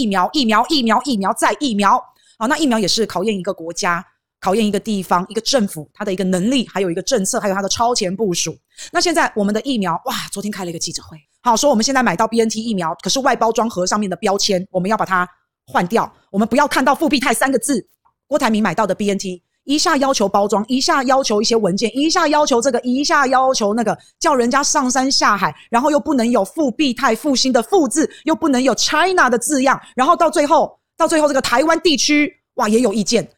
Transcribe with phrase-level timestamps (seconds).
[0.00, 2.02] 疫苗，疫苗，疫苗，疫苗再疫苗。
[2.38, 4.04] 好，那疫苗也是考验一个国家、
[4.40, 8.56] 考验一个地方、一个政府它的一个能力，还有一个政策，还有它的超前部署。
[8.90, 15.28] 那现在我们的疫苗，哇，昨天开了一个记者会，好说我们现在买到 BNT 疫苗，可是外包装盒上面的标签我们要把它
[15.66, 17.86] 换掉，我们不要看到复必泰三个字。
[18.26, 19.42] 郭台铭买到的 BNT。
[19.64, 33.28] 一下要求包装，一下要求一些文件，一下要求这个，一下要求那个，叫人家上山下海，然后又不能有复必泰复兴的复字，又不能有 China 的字样，然后到最后，到最后这个台湾地区哇也有意见，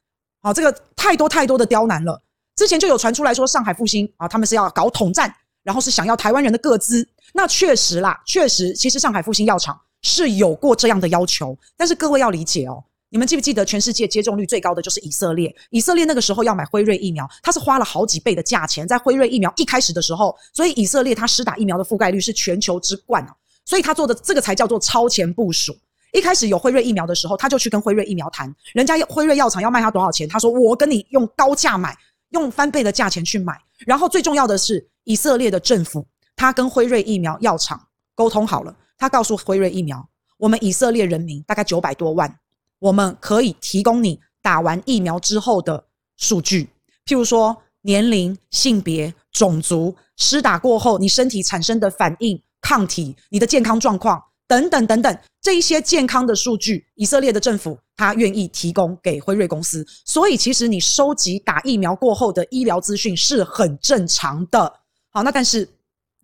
[0.42, 2.20] 好，这个太多太多的刁难了。
[2.54, 7.06] 之前就有传出来说上海复兴啊，他们是要搞统战，然后是想要台湾人的个资。
[7.34, 12.84] 那确实啦，确实，其实上海复兴药厂是有过这样的要求，但是各位要理解哦。
[13.12, 15.54] 你们记不记得全世界接种率最高的就是以色列？
[15.68, 23.36] 以色列那个时候要买辉瑞疫苗，它是花了好几倍的价钱，在辉瑞疫苗一开始的时候，所以以色列它施打疫苗的覆盖率是全球之冠啊，
[23.66, 25.76] 所以他做的这个才叫做超前部署。
[26.12, 30.26] 一开始有辉瑞疫苗的时候，他就去跟辉瑞疫苗谈，人家辉瑞药厂要卖他多少钱？
[30.26, 31.94] 他说我跟你用高价买，
[32.30, 33.60] 用翻倍的价钱去买。
[33.80, 37.78] 然后最重要的是，以色列的政府他跟辉瑞疫苗药厂
[38.14, 40.08] 沟通好了，他告诉辉瑞疫苗，
[40.38, 42.34] 我们以色列人民大概九百多万。
[42.82, 45.84] 我们可以提供你打完疫苗之后的
[46.16, 46.68] 数据，
[47.06, 59.86] 譬如说年龄、性别、种族、施打过后你身体产生的反应、抗体、你的健康状况等等等等，这一些健康的数据，以色列的政府他愿意提供给辉瑞公司。
[60.04, 64.60] 所以其实你收集打疫苗过后的医疗资讯是很正常的。
[65.10, 65.68] 好，那但是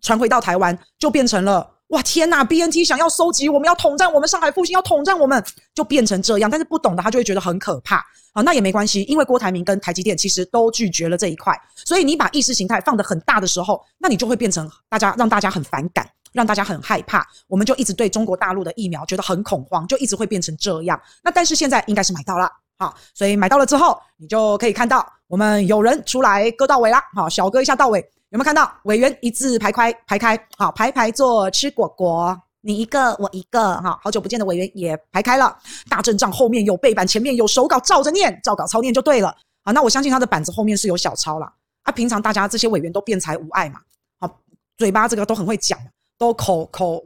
[0.01, 1.65] 传回到台湾就变成了。
[1.89, 6.49] 哇天呐，BNT 想要收集，我们要统战，我们上海复兴要统战，我们就变成这样。
[6.49, 7.97] 但是不懂的他就会觉得很可怕。
[8.33, 11.51] 啊，那也没关系，因为郭台铭跟台积电其实都拒绝了这一块。
[11.75, 17.27] 所以你把意识形态放得很大的时候，那你就会变成大家让大家很反感，让大家很害怕。
[17.47, 21.01] 我们就一直对中国大陆的疫苗觉得很恐慌，就一直会变成这样。
[21.23, 27.99] 那但是现在应该是买到了，好，所以买到了之后，你就可以看到我们有人出来割到尾啦，好，小割一下到尾。
[28.29, 30.47] 有没有看到委员一字排开排开？
[30.57, 35.55] 好，排排坐吃果果，你一个我一个，哈，好久不见的委员也排开了。
[35.87, 39.29] 大阵仗后面有背板，前面有手稿，照着念，照稿操念就对了。
[39.63, 41.53] 好，那我相信他的板子后面是有小抄啦。
[41.83, 43.79] 啊，平常大家这些委员都辩才无碍嘛，
[44.19, 44.39] 好，
[44.79, 45.77] 嘴巴这个都很会讲，
[46.17, 47.05] 都口口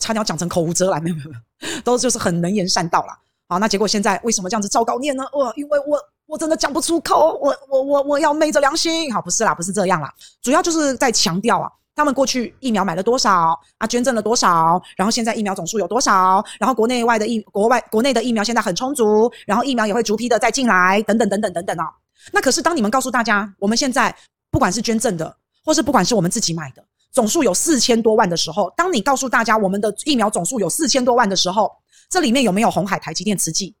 [0.00, 3.16] 差点讲成口无遮拦，没有没有没有，都就是很能言善道啦。
[3.48, 5.22] 好，那结果现在为什么这样子照稿念呢？
[5.32, 5.96] 哦，因为我。
[6.26, 21.86] 我真的讲不出口，我我我我要昧着良心，好，不是啦，不是这样啦，主要就是在强调啊，他们过去疫苗买了多少啊，捐赠了多少，然后现在疫苗总数有多少，然后国内外的疫国外国内的疫苗现在很充足，然后疫苗也会逐批的再进来，等等等等等等啊。
[22.32, 24.14] 那可是当你们告诉大家，我们现在
[24.50, 31.70] 不管是捐赠的，或是不管是我们自己买的，总数有四千多万的时候，当你告诉大家我们的疫苗总数有四千多万的时候，
[32.10, 33.76] 这里面有没有红海、台积电、慈济？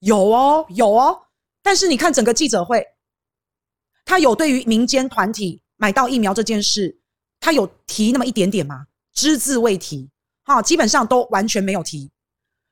[0.00, 1.20] 有哦，有哦。
[1.64, 2.86] 但是你看整个记者会，
[4.04, 7.00] 他有对于民间团体买到疫苗这件事，
[7.40, 8.86] 他有提那么一点点吗？
[9.14, 10.10] 只字未提，
[10.44, 12.10] 哈，基本上都完全没有提。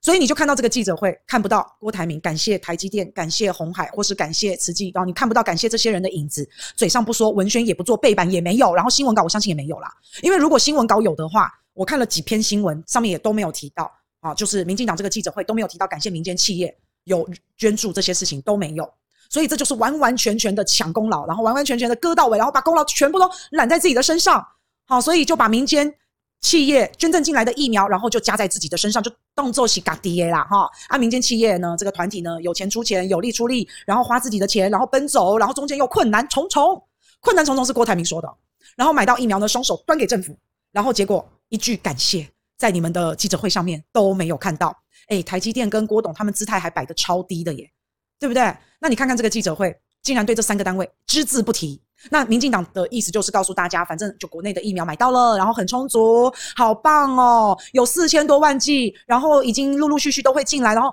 [0.02, 9.90] 所以你就看到这个记者会，看不到郭台铭感谢台积电、感谢红海或是感谢慈济，然后你看不到感谢这些人的影子，嘴上不说，文宣也不做，背板也没有，然后新闻稿我相信也没有啦。
[10.20, 16.76] 因为如果新闻稿有的话，我看了几篇新闻，上面也都没有提到啊，就是民进党这个记者会都没有提到感谢民间企业。
[17.04, 18.88] 有捐助这些事情都没有，
[19.28, 24.44] 所以这就是完完全全的抢功劳，然后完完全全的割到尾，然后把功劳全部都揽在自己的身上。
[24.84, 25.92] 好，所以就把民间
[26.40, 30.68] 企业捐赠进来的疫苗，然后就加在自己的身上，就当做是嘎爹啦哈。
[30.88, 36.82] 啊，民间企业呢，这个团体呢，有钱出钱，有力出力，然后花自己的钱，然后奔走，然后中间又困难重重，
[37.20, 38.28] 困难重重是郭台铭说的。
[38.76, 40.36] 然后买到疫苗呢，双手端给政府，
[40.72, 44.76] 然后结果一句感谢，在你们的记者会上面都没有看到。
[45.08, 47.70] 哎，台积电跟郭董他们姿态还摆得超低的耶，
[48.18, 48.56] 对不对？
[48.80, 51.82] 那你看看这个记者会，竟然对这三个单位只字不提。
[52.10, 60.88] 那民进党的意思就是告诉大家，反正就国内的疫苗买到了，然后很充足，好棒哦，有四千多万剂，然后已经陆陆续续都会进来，然后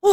[0.00, 0.12] 哇，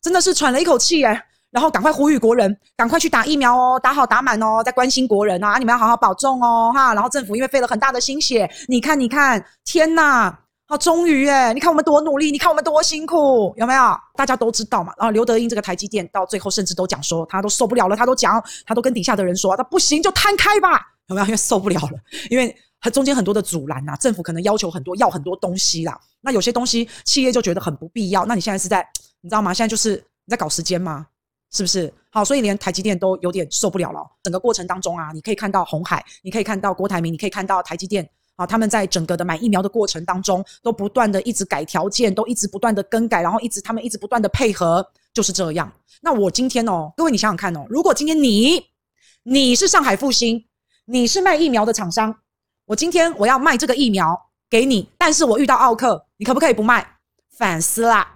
[0.00, 1.22] 真的是喘了一口气耶。
[1.52, 6.94] 然后赶快呼吁国人，赶快去打疫苗哦，打好打满哦，再关心国人啊，你们要好好保重哦，哈。
[6.94, 10.36] 然后政府因为费了很大的心血，你看你看，天哪！
[10.66, 13.94] 啊，终于诶，你看我们多努力，你看我们多辛苦，有没有？
[14.16, 14.90] 大家都知道嘛。
[14.96, 21.26] 然后刘德英这个台积电到最后甚至都讲说，他都受不了了，他都讲，他都跟底下的人说，他不行就摊开吧，有没有？
[21.26, 21.98] 因为受不了了，
[22.30, 26.00] 因为他中间很多的阻拦呐，政府可能要求很多，要很多东西啦。
[26.22, 28.24] 那有些东西企业就觉得很不必要。
[28.24, 28.88] 那你现在是在，
[29.20, 29.52] 你知道吗？
[29.52, 31.06] 现在就是你在搞时间吗？
[31.52, 31.92] 是不是？
[32.10, 34.00] 好，所以连台积电都有点受不了了。
[34.22, 38.08] 整个过程当中啊，你可以看到红海，你可以看到郭台铭，你可以看到台积电。
[38.36, 45.70] 啊，他们在整个的买疫苗的过程当中，都不断的一直改条件，都一直不断的更改，然后一直他们一直不断的配合，就是这样。
[46.00, 48.64] 那我今天哦，各位你想想看哦，如果今天你
[49.22, 50.42] 你是上海复星，
[50.86, 52.14] 你是卖疫苗的厂商，
[52.64, 54.18] 我今天我要卖这个疫苗
[54.48, 56.86] 给你，但是我遇到奥克，你可不可以不卖？
[57.36, 58.14] 反思啦，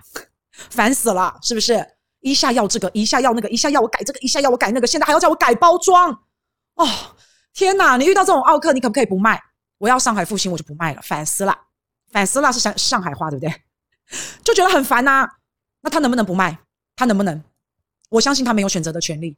[0.70, 1.86] 烦死了，是不是？
[2.20, 6.10] 一下要这个，一下要那个，一下要我改这个，一下要我改那个，现在还要叫我改包装，
[6.74, 6.88] 哦，
[7.52, 7.96] 天哪！
[7.96, 9.40] 你遇到这种奥客，你可不可以不卖？
[9.78, 11.56] 我要上海复兴，我就不卖了，反思了，
[12.10, 13.54] 反思了是上上海话，对不对？
[14.42, 15.28] 就觉得很烦呐、
[15.80, 16.58] 那他能不能不卖？
[16.96, 17.42] 他能不能？
[18.08, 19.36] 我相信他没有选择的权利。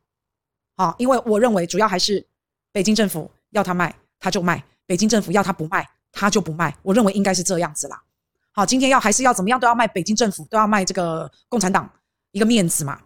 [0.76, 2.24] 好，因为我认为主要还是
[2.70, 6.76] 北京政府要他卖，他就卖；北京政府要他不卖，他就不卖。
[6.82, 8.00] 我认为应该是这样子啦。
[8.52, 11.90] 好，今天要还是要怎么样都要卖北京政府，都要卖这个共产党。
[12.38, 13.00] 一个面子嘛，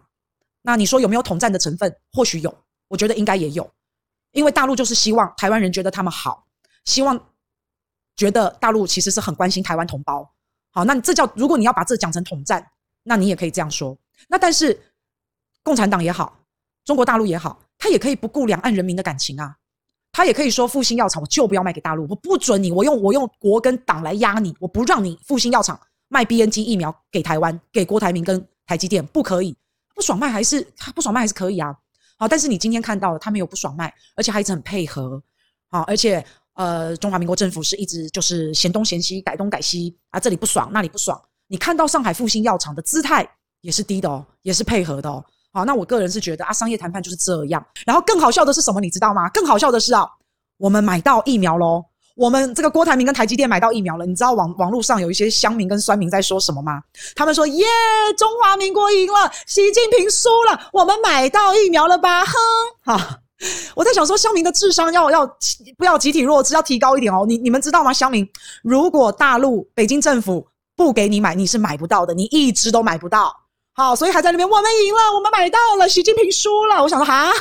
[0.61, 1.91] 那你说有没有统战的成分？
[2.11, 2.55] 或许有，
[2.87, 3.67] 我觉得应该也有，
[4.31, 6.45] 因为大陆就是希望台湾人觉得他们好，
[6.85, 7.19] 希望
[8.15, 10.31] 觉得大陆其实是很关心台湾同胞。
[10.69, 12.63] 好，那这叫如果你要把这讲成统战，
[13.01, 13.97] 那你也可以这样说。
[14.27, 14.79] 那但是
[15.63, 16.37] 共产党也好，
[16.85, 19.57] 中国大陆也好，他也可以不顾两岸人民的感情啊，
[20.11, 28.47] 他也可以说复兴药厂我就不要卖给大陆，我不准你，我用我用国跟党来压你，我不让你复兴药厂卖 BNT 疫苗给台湾，给郭台铭跟。
[28.65, 29.55] 台积电不可以，
[29.95, 31.75] 不爽卖还是他不爽卖还是可以啊。
[32.17, 35.21] 好，但是你今天看到了，他没有不爽卖，而且还一直很配合。
[35.69, 36.23] 好，而且
[36.53, 41.19] 呃，中华民国政府是一直就是嫌东嫌西，改东改西啊，这里不爽，那里不爽。
[41.47, 43.27] 你看到上海复星药厂的姿态
[43.61, 45.23] 也是低的哦，也是配合的哦。
[45.51, 47.65] 好，那我个人是觉得啊，商业谈判就是这样。
[47.85, 49.27] 然后更好笑的是什么，你知道吗？
[49.29, 50.07] 更好笑的是啊，
[50.57, 51.83] 我们买到疫苗喽。
[52.15, 56.81] 我们这个郭台铭跟台积电买到疫苗了，你知道网网络上有一些乡民跟酸民在说什么吗？
[57.15, 57.65] 他们说：“耶，
[58.15, 62.33] 中华民国赢了，习近平输了，我们买到疫苗了吧？”哼，
[62.83, 63.19] 哈，
[63.73, 65.25] 我在想说，乡民的智商要要
[65.77, 67.25] 不要集体弱智，要提高一点哦。
[67.27, 67.91] 你你们知道吗？
[67.91, 68.27] 乡民，
[68.61, 70.45] 如果大陆北京政府
[70.75, 73.35] 不给你买，你是买不到的，你一直都买不到。
[73.73, 76.83] 好，所以还在那边，我们赢了，我们买到了，习近平输了。
[76.83, 77.33] 我想说，哈。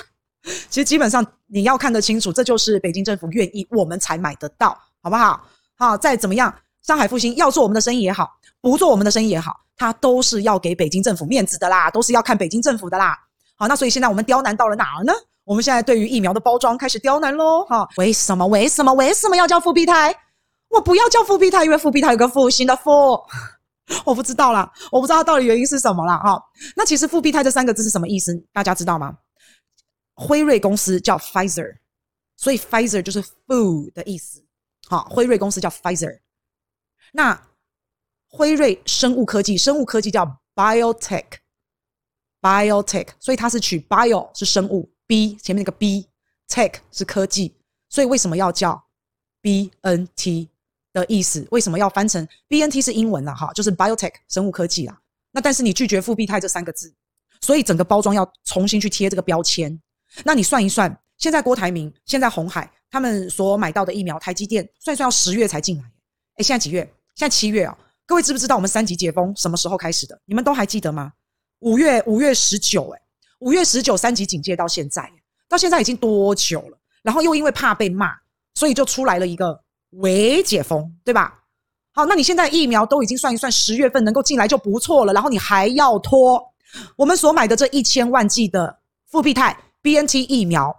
[0.45, 5.38] 其实基本上你要看得清楚，这就是北京政府愿意，我们才买得到，好不好？
[5.76, 6.52] 好，再怎么样，
[6.82, 8.31] 上海复星要做我们的生意也好，
[8.62, 13.19] 不做我们的生意也好，它都是要给北京政府面子的啦，都是要看北京政府的啦。
[13.56, 15.12] 好，那所以现在我们刁难到了哪儿呢？
[15.44, 17.64] 我们现在对于疫苗的包装开始刁难喽。
[17.66, 18.46] 哈，为什么？
[18.46, 18.94] 为什么？
[18.94, 20.14] 为什么要叫复必泰？
[20.70, 23.20] 我不要叫复必泰，因为复必泰有个复兴的复，
[24.06, 26.16] 我不知道啦，我不知道它到底原因是什么啦。
[26.16, 26.43] 哈，
[26.75, 28.32] 那其实复必泰这三个字是什么意思？
[28.54, 29.12] 大家知道吗？
[30.14, 31.79] 辉瑞公司叫 Pfizer，
[32.37, 34.44] 所以 Pfizer 就是 food 的意思。
[34.87, 36.20] 好，辉瑞公司叫 Pfizer。
[37.12, 37.49] 那
[38.29, 47.55] 辉瑞生物科技，生物科技叫 biotech，biotech，所以它是取 bio 是生物，b 前面那个 b，tech 是科技，
[47.88, 48.82] 所以为什么要叫
[49.43, 50.49] BNT
[50.93, 51.47] 的意思？
[51.50, 55.00] 为什么要翻成 BNT 是英文了哈，就是 biotech 生物科技啦。
[55.31, 56.94] 那但是你拒绝复必泰这三个字，
[57.41, 59.81] 所以整个包装要重新去贴这个标签。
[60.25, 65.85] 那你算一算，现在郭台铭、现在红海他们所买到的疫苗，台积电算一算要十月才进来。
[66.37, 66.81] 诶，现在几月？
[67.14, 67.76] 现在七月哦。
[68.05, 70.20] 各位知不知道我们三级解封什么时候开始的？
[70.26, 71.12] 你们都还记得吗？
[71.61, 73.00] 五月五月十九，诶，
[73.38, 75.11] 五月十九三级警戒到现在，
[75.49, 76.79] 到现在已经多久了？
[77.03, 78.12] 然后又因为怕被骂，
[78.55, 79.59] 所以就出来了一个
[79.93, 81.38] 伪解封，对吧？
[81.94, 86.43] 好，那你现在疫苗都已经算一算，十月份能够进来就不错了，然后你还要拖
[86.97, 89.57] 我们所买的这一千万剂的复必泰。
[89.83, 90.75] BNT 疫苗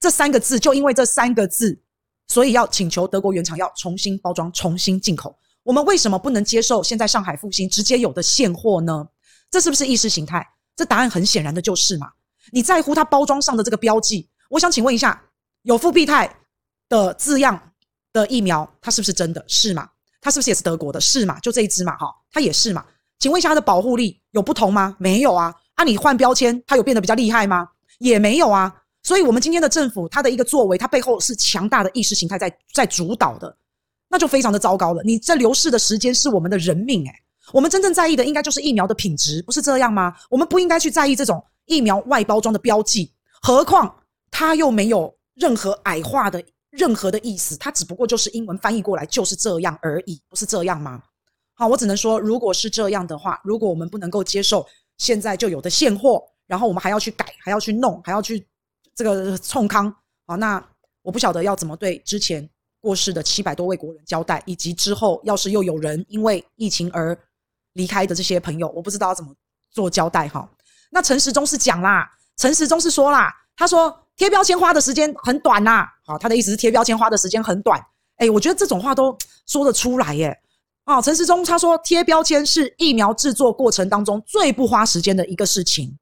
[0.00, 1.80] 这三个字，就因为这三个字，
[2.26, 5.36] 所以要请求德国原厂要重新包装、重新进口。
[5.62, 9.06] 我们为什么不能接受现在上海复兴直接有的现货呢？
[9.50, 10.46] 这是不是意识形态？
[10.74, 12.08] 这答案很显然的就是嘛。
[12.50, 14.28] 你在乎它包装上的这个标记？
[14.48, 15.22] 我想请问一下，
[15.62, 16.34] 有复必泰
[16.88, 17.60] 的字样
[18.12, 19.44] 的疫苗，它是不是真的？
[19.46, 19.86] 是吗？
[20.20, 20.98] 它是不是也是德国的？
[21.00, 21.38] 是吗？
[21.40, 22.84] 就这一支嘛，哈，它也是嘛。
[23.18, 24.96] 请问一下，它的保护力有不同吗？
[24.98, 25.54] 没有啊。
[25.74, 27.68] 啊，你换标签，它有变得比较厉害吗？
[27.98, 33.56] 也没有啊，所以，我们今天的政府，它的一个作为，它背后是强大的意识形态在在主导的，
[34.08, 35.02] 那就非常的糟糕了。
[35.02, 37.12] 你在流逝的时间是我们的人命，诶，
[37.52, 40.14] 我们真正在意的应该就是疫苗的品质，不是这样吗？
[40.30, 43.92] 我们不应该去在意这种疫苗外包装的标记，何况
[44.30, 51.02] 它又没有任何矮化的任何的意思，它只不过就是英文翻译过来就是这样而已，不是这样吗？
[51.54, 54.64] 好，我只能说，如果是这样的话，如果我们不能够接受
[54.98, 56.22] 现在就有的现货。
[56.48, 58.44] 然后我们还要去改，还要去弄，还要去
[58.96, 59.94] 这个冲康
[60.26, 60.34] 啊！
[60.34, 60.60] 那
[61.02, 62.48] 我不晓得要怎么对之前
[62.80, 67.16] 过世的七百多位国人交代，以及之后要是又有人因为疫情而
[67.74, 69.32] 离开的这些朋友，我不知道要怎么
[69.70, 70.48] 做交代哈。
[70.90, 77.78] 那陈时中是讲啦，陈时中是说啦，他说贴标签花的时间很短呐，好，他的意思是贴标签花的时间很短，
[78.16, 80.36] 哎，我觉得这种话都说得出来耶。
[80.86, 85.94] 哦，陈时中他说贴标签是疫苗制作过程当中最不花时间的一个事情，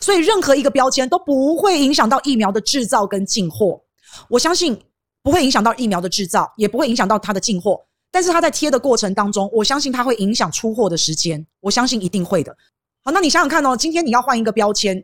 [0.00, 3.80] 所以任何一个标签都不会影响到疫苗的制造跟进货。
[4.28, 4.80] 我相信
[5.22, 7.80] 不会影响到疫苗的制造，也不会影响到它的进货。
[8.10, 12.56] 但是它在贴的过程当中，我相信它会影响出货的时间，我相信一定会的。
[13.02, 15.02] 好，那你想想看哦，今天你要换一个标签，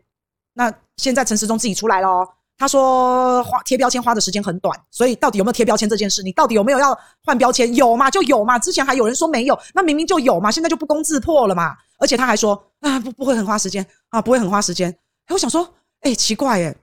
[0.54, 2.28] 那现在陈时中自己出来了哦。
[2.56, 6.22] 他说花贴标签花的时间很短，所以到底有没有贴标签这件事？
[6.22, 7.74] 你到底有没有要换标签？
[7.74, 11.74] 有嘛就有嘛，之前还有人说没有，那明明就有嘛，现在就不攻自破了嘛。
[12.00, 14.90] 而且他还说啊不不会很花时间啊，不会很花时间。
[15.26, 16.76] 哎，我想说，哎，奇怪哎，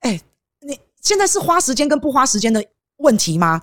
[0.00, 0.20] 哎，
[0.60, 2.62] 你现在是花时间跟不花时间的
[2.98, 3.62] 问题吗？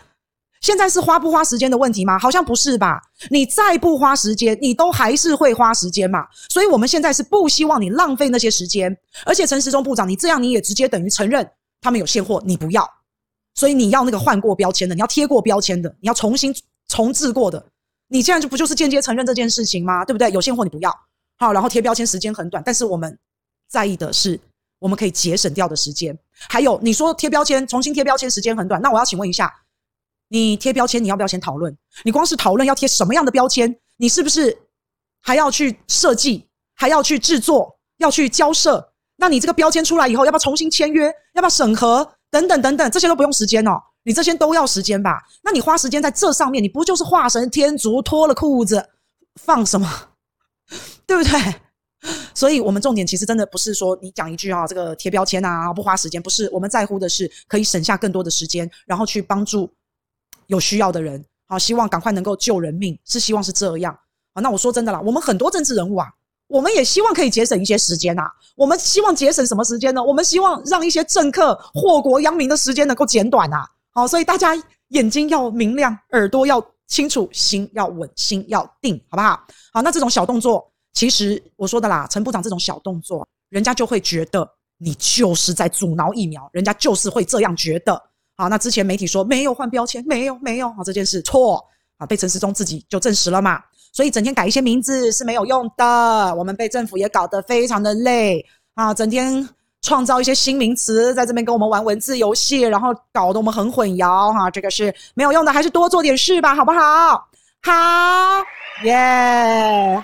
[0.62, 2.20] 现在是花不花时间的问题吗？
[2.20, 3.02] 好像不是吧？
[3.30, 6.26] 你再不花时间，你都还是会花时间嘛。
[6.50, 8.96] 所以我们现在是不希望你浪费那些时间。
[9.26, 11.48] 而且陈时中部长，你这样你也直接等于承认
[11.82, 12.88] 他们有现货，你不要。
[13.56, 16.56] 所以你要那个换过标签的，你要贴过标签的，你要重新
[16.88, 17.71] 重置过的。
[18.12, 20.04] 你这样就不就是间接承认这件事情吗？
[20.04, 20.30] 对不对？
[20.32, 20.94] 有现货你不要，
[21.38, 23.18] 好，然后贴标签时间很短，但是我们
[23.70, 24.38] 在意的是
[24.80, 26.18] 我们可以节省掉的时间。
[26.50, 29.52] 还有你说贴标签重新贴标签时间很短，那我要请问一下。
[30.28, 31.78] 你贴标签，你要不要先讨论？
[32.04, 34.58] 你光是讨论要贴什么样的标签，你是不是
[35.22, 38.94] 还要去设计，还要去制作，要去交涉？
[39.18, 41.08] 那你这个标签出来以后，要不要重新签约？
[41.34, 42.14] 要不要审核？
[42.30, 43.72] 等等等等，这些都不用时间哦。
[44.04, 45.22] 你这些都要时间吧？
[45.44, 48.90] 那你花时间在这上面，你不就是化身天竺脱了裤子
[49.36, 49.88] 放什么？
[51.06, 51.56] 对不对？
[52.34, 59.70] 所以我们重点其实真的不是说你讲一句啊，这个贴标签啊不花时间，不是，我们在乎的是可以省下更多的时间，然后去帮助。
[60.48, 63.98] 有需要的人，好，希望赶快能够救人命，是希望是这样
[64.34, 64.42] 啊。
[64.42, 66.10] 那我说真的啦，我们很多政治人物啊，
[66.48, 68.24] 我们也希望可以节省一些时间呐。
[68.58, 70.04] 我们希望节省什么时间呢？
[70.04, 73.66] 我们希望让一些政客祸国殃民的时间能够减短呐。
[73.94, 74.52] 好，所以大家
[74.90, 79.42] 眼睛要明亮，耳朵要清楚，心要稳，心要定，好不好？
[79.74, 88.02] 好，那这种小动作，其实我说的啦，陈部长这种小动作，人家就会觉得你就是在阻挠疫苗，人家就是会这样觉得。
[88.38, 91.64] 好，那之前媒体说没有换标签，没有没有好，这件事错
[91.98, 93.62] 啊，被陈时中自己就证实了嘛。
[93.94, 99.48] 所以整天改一些名字是没有用的，我们被政府也搞得非常的累啊，整天
[99.82, 107.28] 创造一些新名词，在这边跟我们玩文字游戏，然后搞得我们很混淆哈，这个是没有用的，还是多做点事吧，好不好？
[107.64, 107.74] 好，
[108.84, 110.00] 耶。